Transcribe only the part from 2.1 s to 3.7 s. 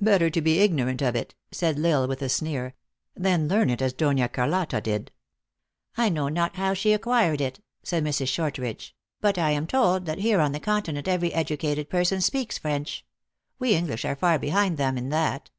a sneer, "than learn